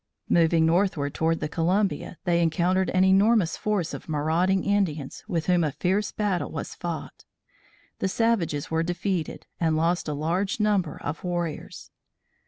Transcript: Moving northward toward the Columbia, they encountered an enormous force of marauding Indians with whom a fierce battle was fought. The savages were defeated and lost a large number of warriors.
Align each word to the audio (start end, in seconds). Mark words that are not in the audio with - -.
Moving 0.29 0.65
northward 0.65 1.13
toward 1.13 1.41
the 1.41 1.47
Columbia, 1.47 2.17
they 2.23 2.41
encountered 2.41 2.89
an 2.89 3.03
enormous 3.03 3.55
force 3.55 3.93
of 3.93 4.09
marauding 4.09 4.63
Indians 4.63 5.23
with 5.27 5.45
whom 5.45 5.63
a 5.63 5.71
fierce 5.71 6.11
battle 6.11 6.49
was 6.51 6.73
fought. 6.73 7.23
The 7.99 8.07
savages 8.07 8.71
were 8.71 8.81
defeated 8.81 9.45
and 9.59 9.77
lost 9.77 10.07
a 10.07 10.13
large 10.13 10.59
number 10.59 10.97
of 11.03 11.23
warriors. 11.23 11.91